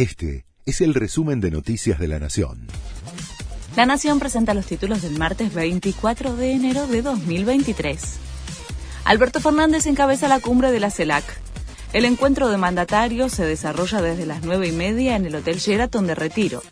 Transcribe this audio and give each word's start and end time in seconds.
Este 0.00 0.46
es 0.64 0.80
el 0.80 0.94
resumen 0.94 1.42
de 1.42 1.50
Noticias 1.50 1.98
de 1.98 2.08
la 2.08 2.18
Nación. 2.18 2.68
La 3.76 3.84
Nación 3.84 4.18
presenta 4.18 4.54
los 4.54 4.64
títulos 4.64 5.02
del 5.02 5.18
martes 5.18 5.52
24 5.52 6.36
de 6.36 6.52
enero 6.52 6.86
de 6.86 7.02
2023. 7.02 8.00
Alberto 9.04 9.40
Fernández 9.40 9.84
encabeza 9.84 10.26
la 10.26 10.40
cumbre 10.40 10.72
de 10.72 10.80
la 10.80 10.90
CELAC. 10.90 11.24
El 11.92 12.06
encuentro 12.06 12.48
de 12.48 12.56
mandatarios 12.56 13.32
se 13.32 13.44
desarrolla 13.44 14.00
desde 14.00 14.24
las 14.24 14.42
nueve 14.42 14.68
y 14.68 14.72
media 14.72 15.16
en 15.16 15.26
el 15.26 15.34
Hotel 15.34 15.58
Sheraton 15.58 16.06
de 16.06 16.14
Retiro. 16.14 16.62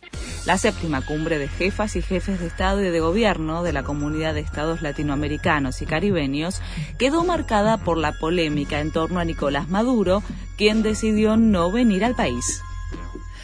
La 0.47 0.57
séptima 0.57 1.05
cumbre 1.05 1.37
de 1.37 1.49
jefas 1.49 1.97
y 1.97 2.01
jefes 2.01 2.41
de 2.41 2.47
Estado 2.47 2.83
y 2.83 2.89
de 2.89 3.01
Gobierno 3.01 3.63
de 3.63 3.75
la 3.75 3.83
Comunidad 3.83 4.33
de 4.33 4.41
Estados 4.41 4.81
Latinoamericanos 4.81 5.83
y 5.83 5.85
Caribeños 5.85 6.63
quedó 6.99 7.25
marcada 7.25 7.77
por 7.77 7.99
la 7.99 8.13
polémica 8.13 8.81
en 8.81 8.91
torno 8.91 9.21
a 9.21 9.27
Nicolás 9.27 9.69
Maduro, 9.69 10.23
quien 10.57 10.83
decidió 10.83 11.37
no 11.37 11.71
venir 11.71 12.07
al 12.07 12.15
país. 12.15 12.63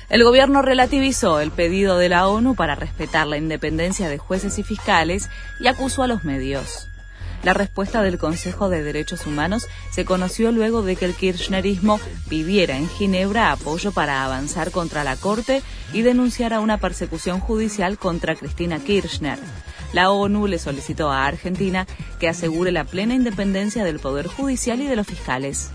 El 0.08 0.22
gobierno 0.22 0.62
relativizó 0.62 1.40
el 1.40 1.50
pedido 1.50 1.98
de 1.98 2.08
la 2.08 2.28
ONU 2.28 2.54
para 2.54 2.74
respetar 2.74 3.26
la 3.26 3.38
independencia 3.38 4.08
de 4.08 4.18
jueces 4.18 4.58
y 4.58 4.62
fiscales 4.62 5.30
y 5.60 5.66
acusó 5.66 6.02
a 6.02 6.06
los 6.06 6.24
medios. 6.24 6.88
La 7.42 7.52
respuesta 7.52 8.02
del 8.02 8.16
Consejo 8.16 8.70
de 8.70 8.82
Derechos 8.82 9.26
Humanos 9.26 9.66
se 9.92 10.06
conoció 10.06 10.50
luego 10.50 10.82
de 10.82 10.96
que 10.96 11.04
el 11.04 11.14
kirchnerismo 11.14 12.00
pidiera 12.28 12.76
en 12.76 12.88
Ginebra 12.88 13.52
apoyo 13.52 13.92
para 13.92 14.24
avanzar 14.24 14.70
contra 14.70 15.04
la 15.04 15.16
Corte 15.16 15.62
y 15.92 16.00
denunciara 16.00 16.60
una 16.60 16.78
persecución 16.78 17.40
judicial 17.40 17.98
contra 17.98 18.34
Cristina 18.34 18.78
Kirchner. 18.78 19.38
La 19.92 20.10
ONU 20.10 20.46
le 20.46 20.58
solicitó 20.58 21.10
a 21.10 21.26
Argentina 21.26 21.86
que 22.18 22.28
asegure 22.28 22.72
la 22.72 22.84
plena 22.84 23.14
independencia 23.14 23.84
del 23.84 24.00
Poder 24.00 24.26
Judicial 24.26 24.80
y 24.80 24.86
de 24.86 24.96
los 24.96 25.06
fiscales. 25.06 25.70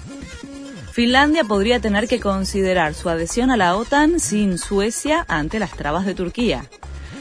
Finlandia 0.99 1.45
podría 1.45 1.80
tener 1.80 2.09
que 2.09 2.20
considerar 2.20 2.94
su 2.94 3.08
adhesión 3.08 3.52
a 3.52 3.55
la 3.55 3.77
OTAN 3.77 4.20
sin 4.20 4.58
Suecia 4.58 5.25
ante 5.30 5.58
las 5.58 5.72
trabas 5.72 6.05
de 6.05 6.13
Turquía. 6.13 6.66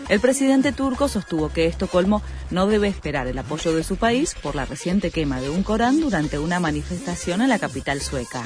El 0.08 0.18
presidente 0.18 0.72
turco 0.72 1.06
sostuvo 1.06 1.52
que 1.52 1.66
Estocolmo 1.66 2.20
no 2.50 2.66
debe 2.66 2.88
esperar 2.88 3.28
el 3.28 3.38
apoyo 3.38 3.72
de 3.72 3.84
su 3.84 3.94
país 3.94 4.34
por 4.42 4.56
la 4.56 4.64
reciente 4.64 5.12
quema 5.12 5.40
de 5.40 5.50
un 5.50 5.62
Corán 5.62 6.00
durante 6.00 6.40
una 6.40 6.58
manifestación 6.58 7.40
en 7.40 7.50
la 7.50 7.60
capital 7.60 8.00
sueca. 8.00 8.42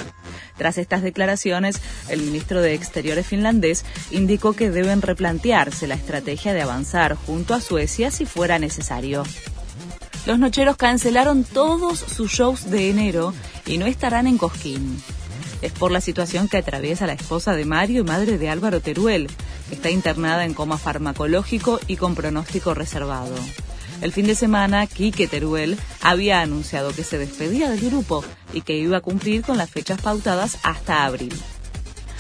Tras 0.59 0.77
estas 0.77 1.01
declaraciones, 1.01 1.81
el 2.11 2.21
ministro 2.21 2.61
de 2.61 2.75
Exteriores 2.75 3.27
finlandés 3.27 3.87
indicó 4.11 4.53
que 4.53 4.71
deben 4.71 5.01
replantearse 5.01 5.87
la 5.87 5.95
estrategia 5.95 6.53
de 6.53 6.61
avanzar 6.61 7.15
junto 7.15 7.55
a 7.55 7.63
Suecia 7.63 8.11
si 8.11 8.27
fuera 8.27 8.59
necesario. 8.59 9.23
Los 10.27 10.39
nocheros 10.39 10.77
cancelaron 10.77 11.43
todos 11.43 11.99
sus 11.99 12.31
shows 12.31 12.71
de 12.71 12.91
enero 12.91 13.33
y 13.65 13.79
no 13.79 13.87
estarán 13.87 14.27
en 14.27 14.37
Cosquín. 14.37 15.03
Es 15.63 15.73
por 15.73 15.91
la 15.91 16.01
situación 16.01 16.49
que 16.49 16.59
atraviesa 16.59 17.07
la 17.07 17.15
esposa 17.15 17.55
de 17.55 17.65
Mario 17.65 18.03
y 18.03 18.05
madre 18.05 18.37
de 18.37 18.51
Álvaro 18.51 18.81
Teruel, 18.81 19.29
Está 19.73 19.91
internada 19.91 20.45
en 20.45 20.53
coma 20.53 20.77
farmacológico 20.77 21.81
y 21.87 21.97
con 21.97 22.15
pronóstico 22.15 22.75
reservado. 22.75 23.35
El 24.03 24.13
fin 24.13 24.27
de 24.27 24.35
semana, 24.35 24.87
Quique 24.87 25.27
Teruel 25.27 25.79
había 26.03 26.43
anunciado 26.43 26.93
que 26.93 27.05
se 27.05 27.17
despedía 27.17 27.71
del 27.71 27.81
grupo 27.81 28.23
y 28.53 28.61
que 28.61 28.77
iba 28.77 28.99
a 28.99 29.01
cumplir 29.01 29.43
con 29.43 29.57
las 29.57 29.71
fechas 29.71 30.01
pautadas 30.03 30.59
hasta 30.63 31.05
abril. 31.07 31.33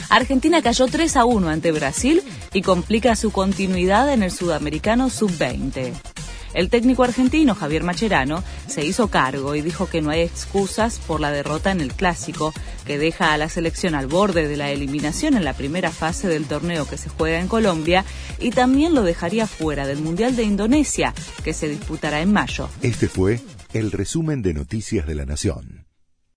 Argentina 0.09 0.63
cayó 0.63 0.87
3 0.87 1.17
a 1.17 1.25
1 1.27 1.49
ante 1.49 1.73
Brasil 1.73 2.23
y 2.55 2.63
complica 2.63 3.17
su 3.17 3.33
continuidad 3.33 4.11
en 4.13 4.23
el 4.23 4.31
sudamericano 4.31 5.11
sub-20. 5.11 6.12
El 6.55 6.69
técnico 6.69 7.05
argentino 7.05 7.55
Javier 7.55 7.83
Macherano 7.83 8.45
se 8.67 8.85
hizo 8.85 9.09
cargo 9.09 9.55
y 9.55 9.63
dijo 9.63 9.89
que 9.89 10.03
no 10.03 10.11
hay 10.11 10.21
excusas 10.21 10.99
por 10.99 11.21
la 11.21 11.31
derrota 11.31 11.71
en 11.71 11.81
el 11.81 11.95
clásico, 11.95 12.53
que 12.85 12.99
deja 12.99 13.33
a 13.33 13.39
la 13.39 13.49
selección 13.49 13.95
al 13.95 14.07
borde 14.07 14.49
de 14.49 14.57
la 14.57 14.71
eliminación 14.71 15.35
en 15.35 15.45
la 15.45 15.55
primera 15.55 15.91
fase 15.91 16.29
del 16.29 16.47
torneo 16.47 16.87
que 16.87 16.99
se 16.99 17.09
juega 17.09 17.41
en 17.41 17.49
Colombia 17.49 18.05
y 18.39 18.51
también 18.51 18.95
lo 18.95 19.03
dejaría 19.03 19.47
fuera 19.47 19.87
del 19.87 20.01
Mundial 20.01 20.37
de 20.37 20.45
Indonesia, 20.45 21.15
que 21.45 21.55
se 21.55 21.69
disputará 21.69 22.21
en 22.21 22.33
mayo. 22.33 22.69
Este 22.83 23.09
fue 23.09 23.41
el 23.73 23.91
resumen 23.93 24.43
de 24.43 24.55
Noticias 24.55 25.07
de 25.07 25.15
la 25.15 25.25
Nación. 25.25 25.92